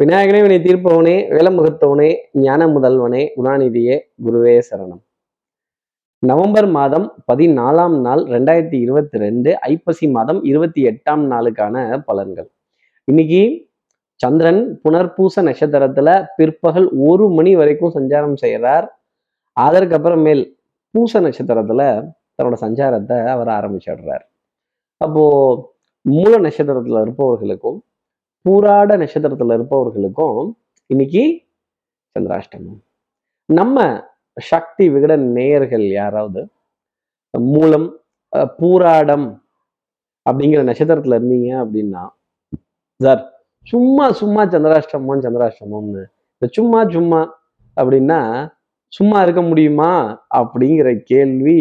[0.00, 5.00] விநாயகனே வினை தீர்ப்பவனே வேலமுகத்தவனே ஞான முதல்வனே குணாநிதியே குருவே சரணம்.
[6.18, 12.48] நவம்பர் மாதம் பதினாலாம் நாள் ரெண்டாயிரத்தி இருபத்தி ரெண்டு ஐப்பசி மாதம் இருபத்தி எட்டாம் நாளுக்கான பலன்கள்.
[13.04, 13.70] இன்னைக்கு
[14.14, 19.02] சந்திரன் புனர்பூச நட்சத்திரத்துல பிற்பகல் ஒரு மணி வரைக்கும் சஞ்சாரம் செய்கிறார்
[19.60, 20.54] அதற்கப்புறமேல்
[20.90, 24.24] பூச நட்சத்திரத்துல தன்னோட சஞ்சாரத்தை அவர் ஆரம்பிச்சிடுறார்.
[24.96, 25.24] அப்போ
[26.00, 27.82] மூல நட்சத்திரத்துல இருப்பவர்களுக்கும்
[28.44, 30.40] பூராட நட்சத்திரத்துல இருப்பவர்களுக்கும்
[30.90, 31.22] இன்னைக்கு
[32.16, 32.80] சந்திராஷ்டமம்.
[33.48, 33.78] நம்ம
[34.36, 36.40] சக்தி விகடன் நேயர்கள் யாராவது
[37.34, 37.88] மூலம்
[38.32, 39.26] அஹ், பூராடம்
[40.26, 42.02] அப்படிங்கிற நட்சத்திரத்துல இருந்தீங்க அப்படின்னா
[43.00, 43.22] சார்
[43.66, 46.02] சும்மா சும்மா சந்திராஷ்டமம் சந்திராஷ்டமம்னு
[46.34, 47.20] இந்த சும்மா சும்மா
[47.76, 48.20] அப்படின்னா
[48.92, 49.90] சும்மா இருக்க முடியுமா
[50.36, 51.58] அப்படிங்கிற கேள்வி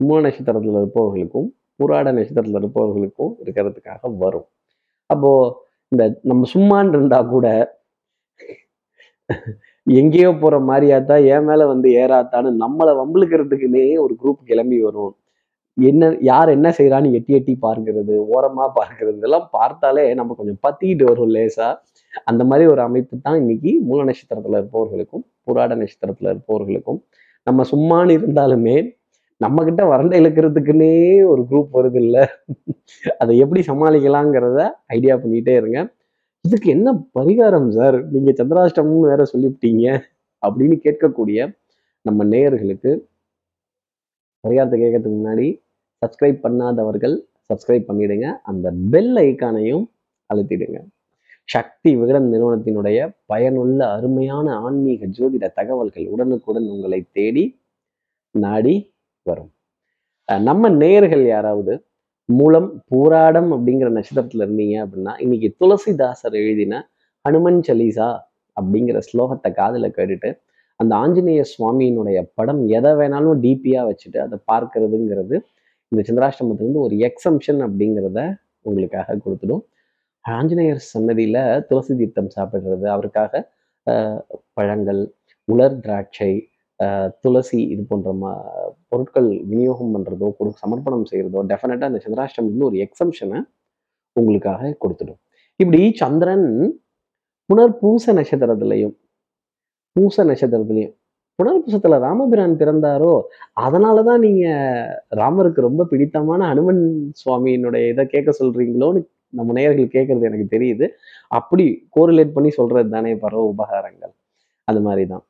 [0.00, 1.48] மூல நட்சத்திரத்துல இருப்பவர்களுக்கும்
[1.80, 4.46] பூராட நட்சத்திரத்துல இருப்பவர்களுக்கும் இருக்கிறதுக்காக வரும்.
[5.10, 5.30] அப்போ
[5.92, 7.46] இந்த நம்ம சும்மான்னு இருந்தா கூட
[9.86, 15.12] எங்கேயோ போற மாதிரியாத்தா என் மேல வந்து ஏறாத்தான்னு நம்மளை வம்பிழுக்கிறதுக்குன்னே ஒரு குரூப் கிளம்பி வரும்
[15.76, 21.32] என்ன யார் என்ன செய்யறான்னு எட்டி எட்டி பார்க்கிறது ஓரமா பார்க்கறது இதெல்லாம் பார்த்தாலே நம்ம கொஞ்சம் பத்திக்கிட்டு வரும்
[21.36, 21.68] லேசா.
[22.26, 27.00] அந்த மாதிரி ஒரு அமைப்பு தான் இன்னைக்கு மூல நட்சத்திரத்துல இருப்பவர்களுக்கும் புராட நட்சத்திரத்துல இருப்பவர்களுக்கும்.
[27.46, 28.76] நம்ம சும்மான்னு இருந்தாலுமே
[29.40, 32.26] நம்ம கிட்ட வறண்ட இழுக்கிறதுக்குன்னே ஒரு குரூப் வருது இல்லை
[33.18, 35.92] அதை எப்படி சமாளிக்கலாங்கிறத ஐடியா பண்ணிட்டே இருங்க.
[36.40, 40.00] இதுக்கு என்ன பரிகாரம் சார் நீங்க சந்திராஷ்டமம்னு வேற சொல்லிவிட்டீங்க.
[40.46, 41.58] அப்படின்னு கேட்கக்கூடிய
[42.02, 43.08] நம்ம நேயர்களுக்கு
[44.48, 45.62] பரிகாரத்தை கேட்கறதுக்கு முன்னாடி
[46.06, 47.20] சப்ஸ்கிரைப் பண்ணாதவர்கள்
[47.52, 48.36] சப்ஸ்கிரைப் பண்ணிடுங்க.
[48.42, 49.84] அந்த பெல் ஐக்கானையும்
[50.34, 50.78] அழுத்திடுங்க.
[51.44, 57.60] சக்தி விகடன் நிறுவனத்தினுடைய பயனுள்ள அருமையான ஆன்மீக ஜோதிட தகவல்கள் உடனுக்குடன் உங்களை தேடி
[58.30, 58.89] நாடி
[59.26, 59.50] வரும்.
[60.28, 61.72] நம்ம நேயர்கள் யாராவது
[62.28, 66.74] மூலம் பூராடம் அப்படிங்கிற நட்சத்திரத்துல இருந்தீங்க அப்படின்னா இன்னைக்கு துளசிதாசர் எழுதின
[67.24, 68.08] ஹனுமன் சலீசா
[68.56, 70.30] அப்படிங்கிற ஸ்லோகத்தை காதுல கேட்டுட்டு
[70.80, 75.36] அந்த ஆஞ்சநேய சுவாமியினுடைய படம் எதை வேணாலும் டிபியா வச்சுட்டு அதை பார்க்கறதுங்கிறது
[75.92, 78.20] இந்த சந்திராஷ்டமத்துலேருந்து ஒரு எக்ஸம்ஷன் அப்படிங்கிறத
[78.64, 79.62] உங்களுக்காக கொடுத்துடும்.
[80.24, 81.38] ஆஞ்சநேயர் சன்னதியில
[81.68, 83.32] துளசி தீர்த்தம் சாப்பிடுறது அவருக்காக
[83.86, 84.18] ஆஹ்,
[84.54, 85.00] பழங்கள்
[85.48, 86.32] உலர் திராட்சை
[87.24, 88.32] துளசி இது போன்ற ம
[88.90, 93.40] பொருட்கள் விநியோகம் பண்றதோ கொடு சமர்ப்பணம் செய்கிறதோ டெஃபினட்டாக அந்த சந்திராஷ்டமத்துல ஒரு எக்ஸம்ஷனை
[94.16, 95.20] உங்களுக்காக கொடுத்துடும்.
[95.60, 96.46] இப்படி சந்திரன்
[97.50, 98.94] புனர்பூச நட்சத்திரத்துலையும்
[99.96, 100.94] பூச நட்சத்திரத்துலையும்
[101.38, 103.12] புனர்பூசத்துல ராமபிரான் பிறந்தாரோ
[103.64, 104.46] அதனாலதான் நீங்க
[105.20, 106.82] ராமருக்கு ரொம்ப பிடித்தமான ஹனுமன்
[107.22, 109.02] சுவாமியினுடைய இதை கேட்க சொல்றீங்களோன்னு
[109.38, 110.86] நம்ம நேயர்கள் கேட்கறது எனக்கு தெரியுது.
[111.30, 111.66] அப்படி
[111.96, 114.12] கோரிலேட் பண்ணி சொல்றது தானே பரவ உபகாரங்கள்.
[114.68, 115.24] அது மாதிரி தான்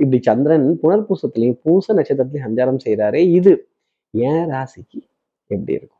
[0.00, 3.52] இப்படி சந்திரன் புனர்பூசத்திலையும் பூச நட்சத்திரத்திலையும் சஞ்சாரம் செய்யறாரே இது.
[4.14, 5.00] ஏன் ராசிக்கு
[5.50, 5.92] எப்படி இருக்கும்?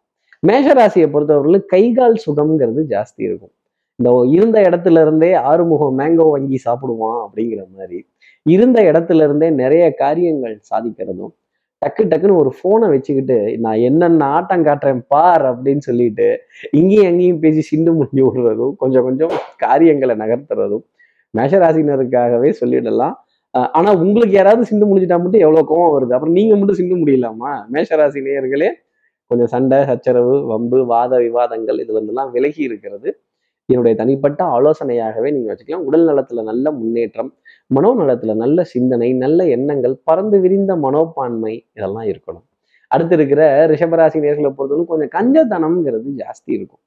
[0.42, 3.52] மேஷ ராசியை பொறுத்தவரையில் கைகால் சுகம்ங்கிறது ஜாஸ்தி இருக்கும்.
[3.98, 7.98] இந்த இருந்த இடத்துல இருந்தே ஆறுமுகம் மேங்கோ வாங்கி சாப்பிடுவான் அப்படிங்கிற மாதிரி.
[8.46, 11.32] இருந்த இடத்துல இருந்தே நிறைய காரியங்கள் சாதிக்கிறதும்
[11.82, 16.28] டக்கு டக்குன்னு ஒரு ஃபோனை வச்சுக்கிட்டு நான் என்னென்ன ஆட்டம் காட்டுறேன் பார் அப்படின்னு சொல்லிட்டு
[16.78, 20.84] இங்கேயும் அங்கேயும் பேசி சிண்டு முடிஞ்சு விடுறதும் கொஞ்சம் கொஞ்சம் காரியங்களை நகர்த்துறதும்
[21.34, 23.16] மேஷராசினருக்காகவே சொல்லிடலாம்.
[23.78, 26.14] ஆனா உங்களுக்கு யாராவது சிந்து முடிஞ்சிட்டா மட்டும் எவ்வளவு கோவம் வருது?
[26.14, 27.52] அப்புறம் நீங்க மட்டும் சிந்து முடியலாமா?
[27.72, 28.70] மேஷராசி நேயர்களே
[29.30, 33.08] கொஞ்சம் சண்டை சச்சரவு வம்பு வாத விவாதங்கள் இதுல இருந்தெல்லாம் விலகி இருக்கிறது.
[33.68, 35.86] என்னுடைய தனிப்பட்ட ஆலோசனையாகவே நீங்க வச்சுக்கலாம்.
[35.88, 37.30] உடல் நலத்துல நல்ல முன்னேற்றம்
[37.70, 42.46] மனோநலத்துல நல்ல சிந்தனை நல்ல எண்ணங்கள் பறந்து விரிந்த மனோப்பான்மை இதெல்லாம் இருக்கணும்.
[42.90, 46.82] அடுத்து இருக்கிற ரிஷபராசி நேர்களை பொறுத்தவரைக்கும் கொஞ்சம் கஞ்சத்தனம்ங்கிறது ஜாஸ்தி இருக்கும்.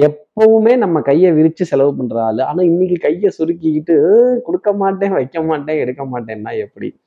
[0.00, 2.42] எப்பவுமே நம்ம கையை விரிச்சு செலவு பண்ற ஆளு.
[2.42, 3.96] ஆனா இன்னைக்கு கையை சுருக்கிக்கிட்டு
[4.40, 7.00] கொடுக்க மாட்டேன் வைக்க மாட்டேன் எடுக்க மாட்டேன்னா எப்படி?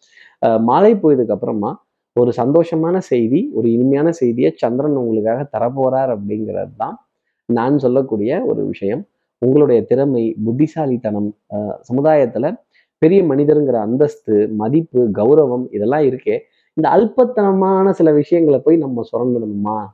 [0.46, 6.98] அஹ் மாலை போயதுக்கு அப்புறமா ஒரு சந்தோஷமான செய்தி ஒரு இனிமையான செய்தியை சந்திரன் உங்களுக்காக தரப்போறார் அப்படிங்கிறது தான்
[7.46, 9.08] நான் சொல்லக்கூடிய ஒரு விஷயம்.
[9.38, 12.64] உங்களுடைய திறமை புத்திசாலித்தனம் அஹ் சமுதாயத்துல
[12.98, 16.40] பெரிய மனிதருங்கிற அந்தஸ்து மதிப்பு கௌரவம் இதெல்லாம் இருக்கே.
[16.74, 19.88] இந்த அல்பத்தனமான சில விஷயங்களை போய் நம்ம சுரண்டணுமா?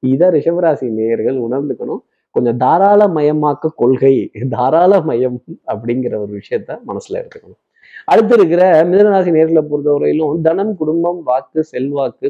[0.00, 2.02] இதை ரிஷபராசி நேயர்கள் உணர்ந்துக்கணும்.
[2.38, 4.14] கொஞ்சம் தாராள மயமாக்க கொள்கை
[4.50, 5.38] தாராள மயம்
[5.72, 7.60] அப்படிங்கிற ஒரு விஷயத்த மனசுல எடுத்துக்கணும்.
[8.04, 12.28] அடுத்து இருக்கிற மிதனராசி நேர்களை பொறுத்தவரையிலும் தனம் குடும்பம் வாக்கு செல்வாக்கு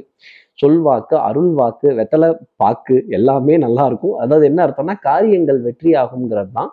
[0.63, 4.17] சொல்வாக்கு அருள் வாக்கு வெத்தலை பாக்கு எல்லாமே நல்லா இருக்கும்.
[4.17, 6.71] அதாவது என்ன அர்த்தம்னா காரியங்கள் வெற்றி ஆகுங்கிறது தான்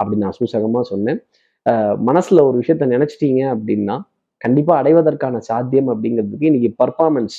[0.00, 1.20] அப்படி நான் சூசகமா சொன்னேன்.
[1.66, 3.96] அஹ் மனசுல ஒரு விஷயத்த நினைச்சிட்டீங்க அப்படின்னா
[4.44, 7.36] கண்டிப்பா அடைவதற்கான சாத்தியம் அப்படிங்கிறதுக்கு இன்னைக்கு பர்ஃபார்மன்ஸ்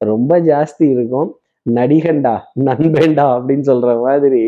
[0.00, 1.30] ரொம்ப ஜாஸ்தி இருக்கும்.
[1.66, 2.32] நடிகண்டா
[2.68, 4.42] நண்பேண்டா அப்படின்னு சொல்ற மாதிரி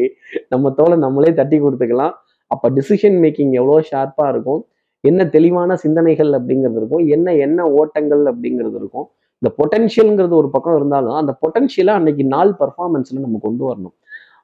[0.52, 2.14] நம்ம தோலை நம்மளே தட்டி கொடுத்துக்கலாம்.
[2.50, 4.60] அப்ப டிசிஷன் மேக்கிங் எவ்வளோ ஷார்ப்பா இருக்கும்?
[5.04, 7.04] என்ன தெளிவான சிந்தனைகள் அப்படிங்கிறது இருக்கும்?
[7.16, 9.06] என்ன என்ன ஓட்டங்கள் அப்படிங்கிறது இருக்கும்?
[9.42, 13.96] இந்த பொட்டன்ஷியல்ங்கிறது ஒரு பக்கம் இருந்தாலும் அந்த பொட்டென்ஷியலை அன்னைக்கு நாள் பர்ஃபார்மன்ஸ்ல நம்ம கொண்டு வரணும்.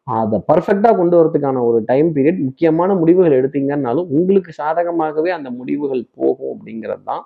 [0.07, 6.53] அதை பர்ஃபெக்டாக கொண்டு வரதுக்கான ஒரு டைம் பீரியட் முக்கியமான முடிவுகள் எடுத்தீங்கன்னாலும் உங்களுக்கு சாதகமாகவே அந்த முடிவுகள் போகும்
[6.55, 7.23] அப்படிங்கிறது தான்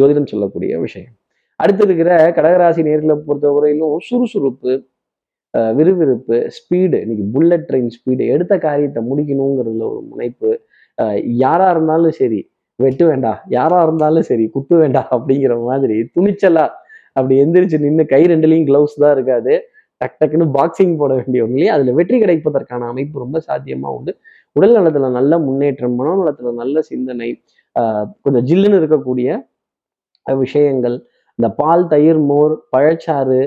[0.00, 1.14] ஜோதிடம் சொல்லக்கூடிய விஷயம்.
[1.62, 4.72] அடுத்து இருக்கிற கடகராசி நேர்களை பொறுத்தவரையிலும் சுறுசுறுப்பு
[5.74, 10.50] விறுவிறுப்பு ஸ்பீடு இன்னைக்கு புல்லட் ட்ரெயின் ஸ்பீடு எடுத்த காரியத்தை முடிக்கணுங்கிறதுல ஒரு முனைப்பு.
[11.42, 12.40] யாரா இருந்தாலும் சரி
[12.78, 16.64] வெட்டு வேண்டாம் யாரா இருந்தாலும் சரி குத்து வேண்டாம் அப்படிங்கிற மாதிரி துணிச்சலா
[17.16, 19.54] அப்படி எந்திரிச்சு நின்று கை ரெண்டுலையும் கிளவுஸ் தான் இருக்காது.
[20.00, 24.12] டக் டக்குன்னு பாக்ஸிங் போட வேண்டியவங்களே அதில் வெற்றி கிடைப்பதற்கான அமைப்பு ரொம்ப சாத்தியமாக உண்டு.
[24.56, 27.28] உடல் நலத்தில் நல்ல முன்னேற்றம் மனநலத்தில் நல்ல சிந்தனை
[27.76, 29.28] ஆஹ் கொஞ்சம் ஜில்லுன்னு இருக்கக்கூடிய
[30.26, 30.96] விஷயங்கள்
[31.38, 33.40] இந்த பால் தயிர் மோர் பழச்சாறு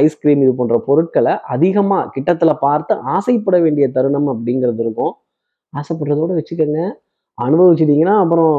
[0.00, 5.12] ஐஸ்கிரீம் இது போன்ற பொருட்களை அதிகமாக கிட்டத்தில் பார்த்து ஆசைப்பட வேண்டிய தருணம் அப்படிங்கிறது இருக்கும்.
[5.72, 6.80] ஆசைப்படுறதோடு வச்சுக்கோங்க.
[7.38, 8.54] அனுபவிச்சிட்டிங்கன்னா அப்புறம்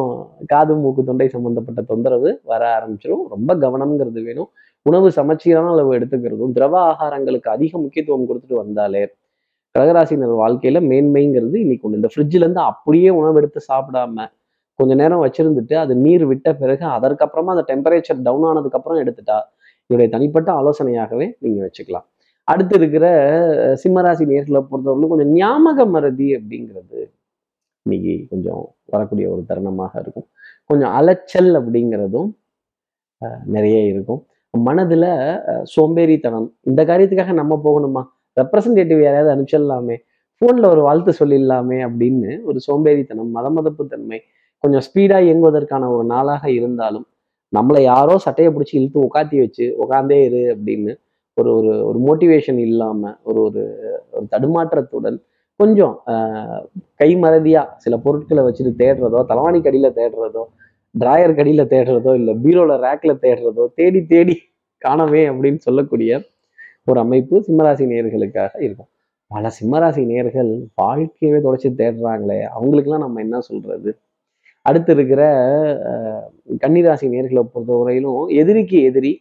[0.51, 4.49] காது மூக்கு தொண்டை சம்பந்தப்பட்ட தொந்தரவு வர ஆரம்பிச்சிடும் ரொம்ப கவனம்ங்கிறது வேணும்.
[4.85, 9.03] உணவு சமச்சீரான அளவு எடுத்துக்கிறதும் திரவ ஆகாரங்களுக்கு அதிக முக்கியத்துவம் கொடுத்துட்டு வந்தாலே
[9.75, 14.25] கடகராசினர் வாழ்க்கையில மேன்மைங்கிறது இன்னைக்கு ஒன்று இந்த ஃப்ரிட்ஜில் இருந்து அப்படியே உணவு எடுத்து சாப்பிடாம
[14.79, 19.37] கொஞ்ச நேரம் வச்சிருந்துட்டு அது நீர் விட்ட பிறகு அதற்கப்புறமா அந்த டெம்பரேச்சர் டவுன் ஆனதுக்கப்புறம் எடுத்துட்டா
[19.89, 22.07] என்னுடைய தனிப்பட்ட ஆலோசனையாகவே நீங்க வச்சுக்கலாம்.
[22.47, 23.05] அடுத்து இருக்கிற
[23.81, 26.99] சிம்மராசி நேர்களை பொறுத்தவரையிலும் கொஞ்சம் ஞாபக மறதி அப்படிங்கிறது
[27.85, 30.27] இன்னைக்கு கொஞ்சம் வரக்கூடிய ஒரு தருணமாக இருக்கும்.
[30.69, 32.29] கொஞ்சம் அலைச்சல் அப்படிங்கிறதும்
[33.55, 34.21] நிறைய இருக்கும்.
[34.53, 35.05] மனதுல
[35.73, 38.01] சோம்பேறித்தனம் இந்த காரியத்துக்காக நம்ம போகணுமா?
[38.37, 39.97] ரெப்ரசன்டேட்டிவ் யாரையாவது அனுப்பிச்சிடலாமே?
[40.41, 44.19] ஃபோன்ல ஒரு வாழ்த்து சொல்லிடலாமே அப்படின்னு ஒரு சோம்பேறித்தனம் மதமதப்பு தன்மை
[44.63, 47.05] கொஞ்சம் ஸ்பீடா இயங்குவதற்கான ஒரு நாளாக இருந்தாலும்
[47.53, 50.91] நம்மளை யாரோ சட்டையை பிடிச்சி இழுத்து உட்காத்தி வச்சு உட்காந்தே இரு அப்படின்னு
[51.37, 53.61] ஒரு ஒரு ஒரு மோட்டிவேஷன் இல்லாம ஒரு ஒரு
[54.13, 55.17] ஒரு தடுமாற்றத்துடன்
[55.59, 55.95] கொஞ்சம்
[57.01, 60.43] கைமறதியாக சில பொருட்களை வச்சுட்டு தேடுறதோ தலவாணி கடியில தேடுறதோ
[60.95, 64.35] டிராயர் கடியில் தேடுறதோ இல்லை பீரோவில் ரேக்ல தேடுறதோ தேடி தேடி
[64.81, 66.11] காணவே அப்படின்னு சொல்லக்கூடிய
[66.87, 68.89] ஒரு அமைப்பு சிம்மராசி நேர்களுக்காக இருக்கும்.
[69.31, 70.51] பல சிம்மராசி நேயர்கள்
[70.81, 73.89] வாழ்க்கையவே தொடச்சி தேடுறாங்களே அவங்களுக்கெல்லாம் நம்ம என்ன சொல்றது?
[74.61, 75.21] அடுத்து இருக்கிற
[76.63, 79.11] கன்னிராசி நேர்களை பொறுத்தவரையிலும் எதிரிக்கு எதிரி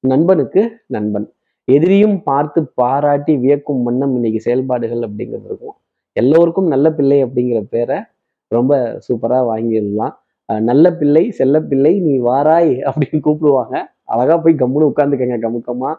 [0.00, 0.62] நண்பனுக்கு
[0.94, 1.26] நண்பன்.
[1.64, 5.76] எதிரியும் பார்த்து பாராட்டி வியக்கும் வண்ணம் இன்னைக்கு செயல்பாடுகள் அப்படிங்கிறது இருக்கும்.
[6.12, 7.98] எல்லோருக்கும் நல்ல பிள்ளை அப்படிங்கிற பேரை
[8.48, 8.72] ரொம்ப
[9.06, 10.14] சூப்பராக வாங்கிடலாம்.
[10.70, 13.76] நல்ல பிள்ளை செல்ல பிள்ளை நீ வாராய் அப்படின்னு கூப்பிடுவாங்க.
[14.14, 15.90] அழகா போய் கம்முன்னு உட்காந்துக்கங்க கமுக்கமா.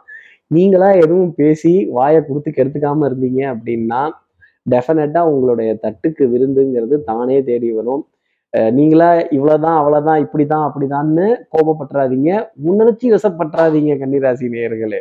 [0.56, 4.02] நீங்களா எதுவும் பேசி வாயை கொடுத்து கெடுத்துக்காம இருந்தீங்க அப்படின்னா
[4.74, 8.04] டெஃபினட்டா உங்களுடைய தட்டுக்கு விருந்துங்கிறது தானே தேடி வரும்.
[8.56, 11.26] அஹ் நீங்களா அவ்வளோதான் இப்படி தான் அப்படிதான்னு
[11.56, 12.48] கோபப்பட்டுறாதீங்க.
[12.64, 15.00] உணர்ச்சி வசப்பட்டுறாதீங்க கன்னிராசி நேயர்களே.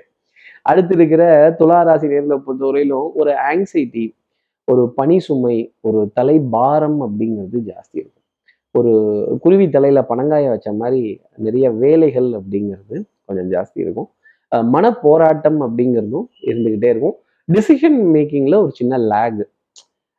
[0.62, 4.14] அடுத்து இருக்கிற துலா ராசி நேர்களை பொறுத்தவரையிலும் ஒரு ஆங்ஸைட்டி
[4.64, 8.22] ஒரு பனி சுமை ஒரு தலை பாரம் அப்படிங்கிறது ஜாஸ்தி இருக்கும்.
[8.70, 8.92] ஒரு
[9.40, 14.08] குருவி தலையில பனங்காய வச்ச மாதிரி நிறைய வேலைகள் அப்படிங்கிறது கொஞ்சம் ஜாஸ்தி இருக்கும்.
[14.48, 17.16] மன போராட்டம் அப்படிங்கிறதும் இருந்துகிட்டே இருக்கும்.
[17.52, 19.48] டிசிஷன் மேக்கிங்ல ஒரு சின்ன லேக்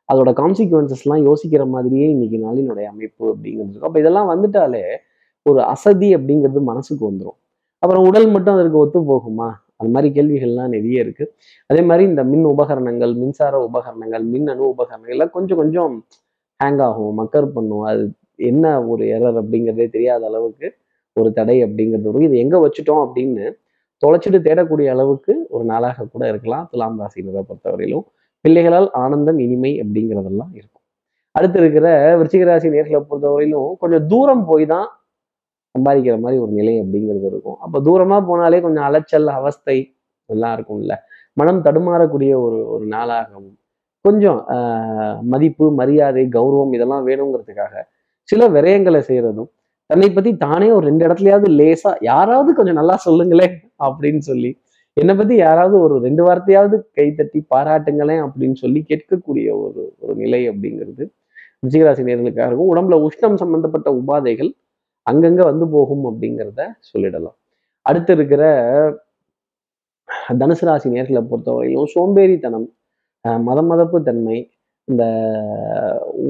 [0.08, 4.84] அதோட கான்சிக்வன்சஸ்லாம் யோசிக்கிற மாதிரியே இன்னைக்கு நாளினுடைய அமைப்பு அப்படிங்கிறது இருக்கும் அப்போ இதெல்லாம் வந்துட்டாலே
[5.46, 7.38] ஒரு அசதி அப்படிங்கிறது மனசுக்கு வந்துடும்
[7.82, 9.48] அப்புறம் உடல் மட்டும் அதற்கு ஒத்து போகுமா?
[9.80, 11.24] அது மாதிரி கேள்விகள்லாம் நிறைய இருக்கு.
[11.70, 15.94] அதே மாதிரி இந்த மின் உபகரணங்கள் மின்சார உபகரணங்கள் மின் அணு உபகரணங்கள் எல்லாம் கொஞ்சம் கொஞ்சம்
[16.60, 17.84] ஹேங் ஆகும் மக்கர் பண்ணும்.
[17.90, 18.02] அது
[18.50, 20.66] என்ன ஒரு எரர் அப்படிங்கிறதே தெரியாத அளவுக்கு
[21.16, 22.26] ஒரு தடை அப்படிங்கிறது வரும்.
[22.28, 23.44] இது எங்க வச்சுட்டோம் அப்படின்னு
[24.02, 26.64] தொலைச்சிட்டு தேடக்கூடிய அளவுக்கு ஒரு நாளாக கூட இருக்கலாம்.
[26.72, 28.06] துலாம் ராசினரை பொறுத்தவரையிலும்.
[28.46, 30.82] பிள்ளைகளால் ஆனந்தம் இனிமை அப்படிங்கிறதெல்லாம் இருக்கும்.
[31.34, 31.86] அடுத்து இருக்கிற
[32.18, 34.86] விருச்சிகராசி நேர்களை பொறுத்தவரையிலும் கொஞ்சம் தூரம் போய் தான்
[35.74, 37.58] சம்பாதிக்கிற மாதிரி ஒரு நிலை அப்படிங்கிறது இருக்கும்.
[37.64, 39.78] அப்போ தூரமாக போனாலே கொஞ்சம் அலைச்சல் அவஸ்தை
[40.28, 40.94] எல்லாம் இருக்கும்ல.
[41.36, 43.54] மனம் தடுமாறக்கூடிய ஒரு ஒரு நாளாகவும்
[44.04, 44.40] கொஞ்சம்
[45.32, 47.74] மதிப்பு மரியாதை கௌரவம் இதெல்லாம் வேணுங்கிறதுக்காக
[48.28, 49.50] சில விரயங்களை செய்கிறதும்
[49.90, 53.56] தன்னை பற்றி தானே ஒரு ரெண்டு இடத்துலையாவது லேசாக யாராவது கொஞ்சம் நல்லா சொல்லுங்களேன்
[53.86, 54.50] அப்படின்னு சொல்லி
[54.96, 61.04] என்னை பத்தி யாராவது ஒரு ரெண்டு வார்த்தையாவது கைத்தட்டி பாராட்டுங்களேன் அப்படின்னு சொல்லி கேட்கக்கூடிய ஒரு ஒரு நிலை அப்படிங்கிறது
[61.64, 62.70] ரிஷிகராசி நேர்களுக்காக இருக்கும்.
[62.72, 64.50] உடம்புல உஷ்ணம் சம்பந்தப்பட்ட உபாதைகள்
[65.06, 67.36] அங்கங்க வந்து போகும் அப்படிங்கிறத சொல்லிடலாம்.
[67.86, 68.42] அடுத்து இருக்கிற
[70.40, 72.66] தனுசு ராசி நேர்களை பொறுத்தவரையிலும் சோம்பேறித்தனம்
[73.48, 74.38] மத மதப்பு தன்மை
[74.88, 75.04] இந்த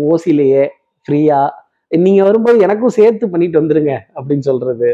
[0.08, 0.64] ஓசிலேயே
[1.06, 1.40] ஃப்ரீயா
[1.90, 4.88] நீங்க வரும்போது எனக்கும் சேர்த்து பண்ணிட்டு வந்துருங்க அப்படின்னு சொல்றது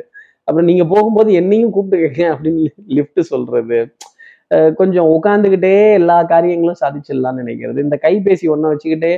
[0.53, 2.65] அப்புறம் நீங்க போகும்போது என்னையும் கூப்பிட்டுக்கங்க அப்படின்னு
[2.97, 3.79] லிஃப்ட் சொல்றது.
[4.79, 7.79] கொஞ்சம் உட்காந்துக்கிட்டே எல்லா காரியங்களும் சாதிச்சிடலாம்னு நினைக்கிறது.
[7.87, 9.13] இந்த கைபேசி ஒன்றை வச்சுக்கிட்டே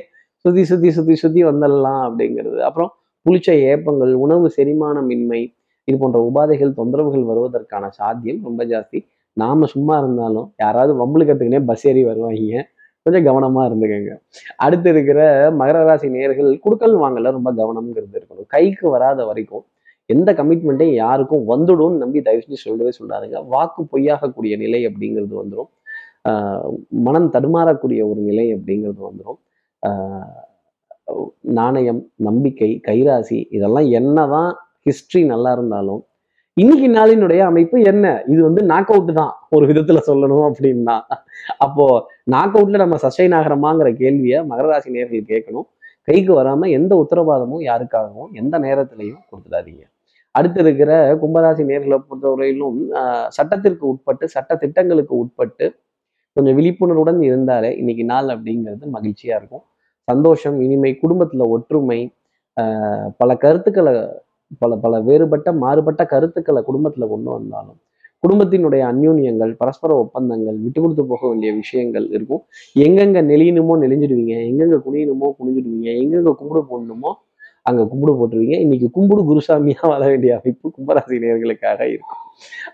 [0.45, 2.59] சுத்தி சுத்தி சுத்தி சுத்தி வந்துடலாம் அப்படிங்கிறது.
[2.69, 2.91] அப்புறம்
[3.26, 5.43] புளிச்ச ஏப்பங்கள் உணவு செரிமானமின்மை
[5.88, 8.99] இது போன்ற உபாதைகள் தொந்தரவுகள் வருவதற்கான சாத்தியம் ரொம்ப ஜாஸ்தி.
[9.33, 12.62] நாம சும்மா இருந்தாலும் யாராவது வம்புழுக்கிறதுக்குனே பஸ் ஏறி வருவாங்க.
[13.07, 14.12] கொஞ்சம் கவனமா இருந்துக்கோங்க.
[14.57, 15.21] அடுத்து இருக்கிற
[15.61, 18.49] மகர ராசி நேர்கள் குடுக்கல் வாங்கல ரொம்ப கவனம்ங்கிறது இருக்கணும்.
[18.55, 19.64] கைக்கு வராத வரைக்கும்
[20.11, 23.39] எந்த கமிட்மெண்ட்டையும் யாருக்கும் வந்துடும்னு நம்பி தயவு செஞ்சு சொல்லவே சொல்லாதுங்க.
[23.55, 25.71] வாக்கு பொய்யாகக்கூடிய நிலை அப்படிங்கிறது வந்துடும்
[26.31, 26.69] ஆஹ்
[27.07, 29.41] மனம் தடுமாறக்கூடிய ஒரு நிலை அப்படிங்கிறது வந்துடும்
[31.59, 34.51] நாணயம் நம்பிக்கை கைராசி இதெல்லாம் என்னதான்
[34.87, 36.03] ஹிஸ்ட்ரி நல்லா இருந்தாலும்
[36.57, 38.07] இன்னைக்கு நாளினுடைய அமைப்பு என்ன?
[38.33, 39.33] இது வந்து நாக் அவுட் தான்.
[39.51, 40.97] ஒரு விதத்துல சொல்லணும் அப்படின்னா.
[41.65, 41.87] அப்போ
[42.35, 45.67] நாக் அவுட்ல நம்ம சஸ்டைன் ஆகிறோமாங்கிற கேள்வியை மகர ராசி நேர்கள் கேட்கணும்.
[46.09, 49.85] கைக்கு வராம எந்த உத்தரவாதமும் யாருக்காகவும் எந்த நேரத்திலையும் கொடுத்துடாதீங்க.
[50.35, 50.91] அடுத்து இருக்கிற
[51.23, 52.79] கும்பராசி நேர்களை பொறுத்தவரையிலும்
[53.37, 55.67] சட்டத்திற்கு உட்பட்டு சட்ட திட்டங்களுக்கு உட்பட்டு
[56.37, 59.64] கொஞ்சம் விழிப்புணர்வுடன் இருந்தாலே இன்னைக்கு நாள் அப்படிங்கிறது மகிழ்ச்சியா இருக்கும்.
[60.09, 62.00] சந்தோஷம் இனிமை குடும்பத்துல ஒற்றுமை
[63.21, 63.93] பல கருத்துக்களை
[64.62, 67.79] பல பல வேறுபட்ட மாறுபட்ட கருத்துக்களை குடும்பத்துல கொண்டு வந்தாலும்
[68.25, 72.43] குடும்பத்தினுடைய அந்யூன்யங்கள் பரஸ்பர ஒப்பந்தங்கள் விட்டு கொடுத்து போக வேண்டிய விஷயங்கள் இருக்கும்.
[72.76, 77.12] எங்கெங்க நெளியணுமோ நெளிஞ்சிடுவீங்க எங்கெங்க குனியணுமோ குனிஞ்சிடுவீங்க எங்கெங்க கும்பிடு போடணுமோ
[77.66, 78.56] அங்க கும்பிடு போட்டுருவீங்க.
[78.64, 82.21] இன்னைக்கு கும்பிடு குருசாமியாக வர வேண்டிய அமைப்பு கும்பராசி நேர்களுக்காக இருக்கும்.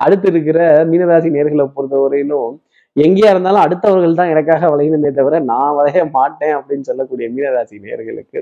[0.04, 0.58] அடுத்து இருக்கிற
[0.90, 2.54] மீனராசி நேர்களை பொறுத்தவரையிலும்
[2.96, 8.40] எங்கேயா இருந்தாலும் அடுத்தவர்கள் தான் எனக்காக வளையணுமே தவிர நான் வளைய மாட்டேன் அப்படின்னு சொல்லக்கூடிய மீனராசி நேர்களுக்கு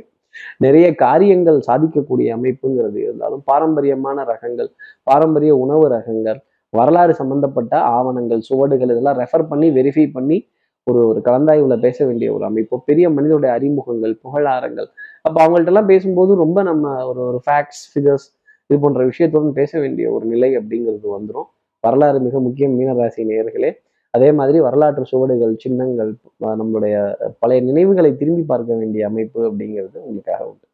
[0.64, 4.70] நிறைய காரியங்கள் சாதிக்கக்கூடிய அமைப்புங்கிறது இருந்தாலும் பாரம்பரியமான ரகங்கள்
[5.06, 6.38] பாரம்பரிய உணவு ரகங்கள்
[6.72, 10.38] வரலாறு சம்பந்தப்பட்ட ஆவணங்கள் சுவடுகள் இதெல்லாம் ரெஃபர் பண்ணி வெரிஃபை பண்ணி
[10.86, 14.88] ஒரு ஒரு கலந்தாய்வுல பேச வேண்டிய ஒரு அமைப்பு பெரிய மனிதனுடைய அறிமுகங்கள் புகழாரங்கள்
[15.28, 18.26] அப்போ அவங்கள்ட்ட எல்லாம் பேசும்போது ரொம்ப நம்ம ஒரு ஒரு ஃபேக்ட்ஸ் ஃபிகர்ஸ்
[18.70, 21.48] இது போன்ற விஷயத்துடன் பேச வேண்டிய ஒரு நிலை அப்படிங்கிறது வந்துடும்
[21.84, 23.70] வரலாறு மிக முக்கியம் மீனராசி நேயர்களே.
[24.14, 26.10] அதே மாதிரி வரலாற்று சுவடுகள் சின்னங்கள்
[26.60, 26.94] நம்மளுடைய
[27.40, 30.66] பழைய நினைவுகளை திரும்பி பார்க்க வேண்டிய அமைப்பு அப்படிங்கிறது உங்களுக்காக உண்டு.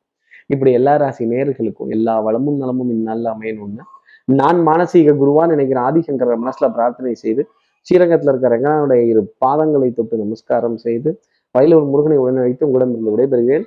[0.51, 3.85] இப்படி எல்லா ராசி நேயர்களுக்கும் எல்லா வளமும் நலமும் இந்நாளில் அமையணும்னு
[4.29, 7.43] நான் மானசீக குருவான் நினைக்கிற ஆதிசங்கர மனசுல பிரார்த்தனை செய்து
[7.87, 11.11] ஸ்ரீரங்கத்தில் இருக்கிற ரங்கனாவுடைய இரு பாதங்களை தொட்டு நமஸ்காரம் செய்து
[11.55, 13.67] வயலூர் முருகனை உடனே வைத்து உங்களிடம் இருந்து விடைபெறுகிறேன்